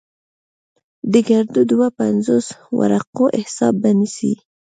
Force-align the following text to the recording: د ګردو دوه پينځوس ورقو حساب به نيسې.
د 1.11 1.13
ګردو 1.29 1.61
دوه 1.71 1.87
پينځوس 1.99 2.47
ورقو 2.79 3.25
حساب 3.41 3.73
به 3.81 3.91
نيسې. 3.99 4.33